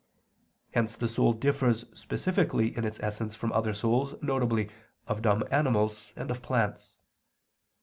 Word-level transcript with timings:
Hence 0.71 0.95
the 0.95 1.07
soul 1.07 1.31
differs 1.33 1.85
specifically 1.93 2.75
in 2.75 2.85
its 2.85 2.99
essence 3.01 3.35
from 3.35 3.51
other 3.51 3.71
souls, 3.75 4.15
viz. 4.19 4.69
of 5.05 5.21
dumb 5.21 5.43
animals, 5.51 6.11
and 6.15 6.31
of 6.31 6.41
plants. 6.41 6.97